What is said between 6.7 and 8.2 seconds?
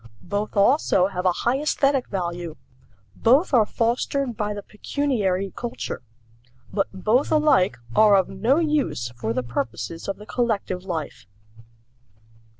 But both alike are